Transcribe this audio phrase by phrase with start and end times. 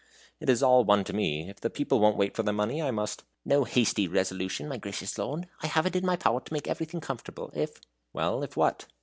[0.39, 1.47] "It is all one to me.
[1.47, 5.15] If the people won't wait for their money, I must" "No hasty resolution, my gracious
[5.15, 5.45] Lord!
[5.61, 7.79] I have it in my power to make everything comfortable, if"
[8.11, 8.87] "Well, if what?"